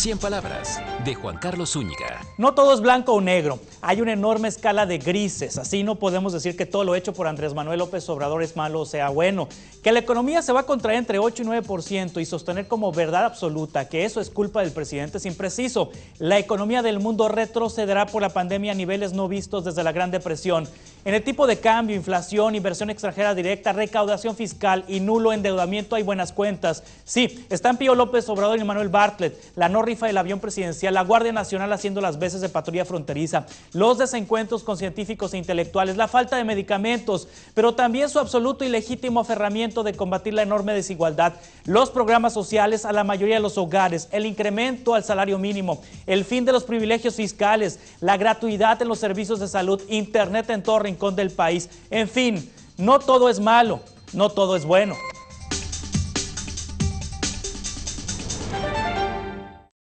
100 0.00 0.16
palabras 0.16 0.80
de 1.04 1.14
Juan 1.14 1.36
Carlos 1.36 1.72
Zúñiga. 1.72 2.22
No 2.38 2.54
todo 2.54 2.72
es 2.72 2.80
blanco 2.80 3.12
o 3.12 3.20
negro. 3.20 3.58
Hay 3.82 4.02
una 4.02 4.12
enorme 4.12 4.48
escala 4.48 4.84
de 4.84 4.98
grises. 4.98 5.56
Así 5.56 5.82
no 5.82 5.94
podemos 5.94 6.34
decir 6.34 6.56
que 6.56 6.66
todo 6.66 6.84
lo 6.84 6.94
hecho 6.94 7.14
por 7.14 7.26
Andrés 7.26 7.54
Manuel 7.54 7.78
López 7.78 8.06
Obrador 8.10 8.42
es 8.42 8.54
malo 8.54 8.80
o 8.80 8.86
sea 8.86 9.08
bueno. 9.08 9.48
Que 9.82 9.92
la 9.92 10.00
economía 10.00 10.42
se 10.42 10.52
va 10.52 10.60
a 10.60 10.66
contraer 10.66 10.98
entre 10.98 11.18
8 11.18 11.42
y 11.42 11.46
9% 11.46 12.20
y 12.20 12.26
sostener 12.26 12.68
como 12.68 12.92
verdad 12.92 13.24
absoluta 13.24 13.88
que 13.88 14.04
eso 14.04 14.20
es 14.20 14.28
culpa 14.28 14.60
del 14.60 14.72
presidente 14.72 15.16
es 15.16 15.24
impreciso. 15.24 15.90
La 16.18 16.38
economía 16.38 16.82
del 16.82 17.00
mundo 17.00 17.28
retrocederá 17.28 18.04
por 18.04 18.20
la 18.20 18.28
pandemia 18.28 18.72
a 18.72 18.74
niveles 18.74 19.14
no 19.14 19.28
vistos 19.28 19.64
desde 19.64 19.82
la 19.82 19.92
Gran 19.92 20.10
Depresión. 20.10 20.68
En 21.06 21.14
el 21.14 21.24
tipo 21.24 21.46
de 21.46 21.58
cambio, 21.58 21.96
inflación, 21.96 22.54
inversión 22.54 22.90
extranjera 22.90 23.34
directa, 23.34 23.72
recaudación 23.72 24.36
fiscal 24.36 24.84
y 24.86 25.00
nulo 25.00 25.32
endeudamiento 25.32 25.96
hay 25.96 26.02
buenas 26.02 26.30
cuentas. 26.32 26.82
Sí, 27.06 27.46
están 27.48 27.78
Pío 27.78 27.94
López 27.94 28.28
Obrador 28.28 28.58
y 28.58 28.64
Manuel 28.64 28.90
Bartlett, 28.90 29.34
la 29.56 29.70
no 29.70 29.80
rifa 29.80 30.08
del 30.08 30.18
avión 30.18 30.40
presidencial, 30.40 30.92
la 30.92 31.02
Guardia 31.02 31.32
Nacional 31.32 31.72
haciendo 31.72 32.02
las 32.02 32.18
veces 32.18 32.42
de 32.42 32.50
patrulla 32.50 32.84
fronteriza, 32.84 33.46
los 33.72 33.98
desencuentros 33.98 34.62
con 34.62 34.76
científicos 34.76 35.34
e 35.34 35.38
intelectuales, 35.38 35.96
la 35.96 36.08
falta 36.08 36.36
de 36.36 36.44
medicamentos, 36.44 37.28
pero 37.54 37.74
también 37.74 38.08
su 38.08 38.18
absoluto 38.18 38.64
y 38.64 38.68
legítimo 38.68 39.20
aferramiento 39.20 39.82
de 39.82 39.94
combatir 39.94 40.34
la 40.34 40.42
enorme 40.42 40.74
desigualdad, 40.74 41.34
los 41.64 41.90
programas 41.90 42.32
sociales 42.32 42.84
a 42.84 42.92
la 42.92 43.04
mayoría 43.04 43.36
de 43.36 43.42
los 43.42 43.58
hogares, 43.58 44.08
el 44.12 44.26
incremento 44.26 44.94
al 44.94 45.04
salario 45.04 45.38
mínimo, 45.38 45.80
el 46.06 46.24
fin 46.24 46.44
de 46.44 46.52
los 46.52 46.64
privilegios 46.64 47.14
fiscales, 47.14 47.78
la 48.00 48.16
gratuidad 48.16 48.80
en 48.82 48.88
los 48.88 48.98
servicios 48.98 49.40
de 49.40 49.48
salud, 49.48 49.80
internet 49.88 50.50
en 50.50 50.62
todo 50.62 50.78
rincón 50.80 51.16
del 51.16 51.30
país. 51.30 51.68
En 51.90 52.08
fin, 52.08 52.50
no 52.76 52.98
todo 52.98 53.28
es 53.28 53.40
malo, 53.40 53.80
no 54.12 54.30
todo 54.30 54.56
es 54.56 54.64
bueno. 54.64 54.94